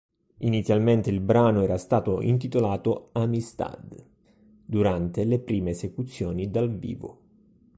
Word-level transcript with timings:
Inizialmente 0.39 1.11
il 1.11 1.19
brano 1.19 1.61
era 1.61 1.77
stato 1.77 2.21
intitolato 2.21 3.09
"Amistad" 3.11 4.03
durante 4.65 5.23
le 5.25 5.37
prime 5.39 5.69
esecuzioni 5.69 6.49
dal 6.49 6.75
vivo. 6.75 7.19